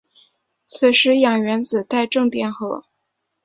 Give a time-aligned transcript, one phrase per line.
[0.65, 2.83] 此时氧原子带正电荷。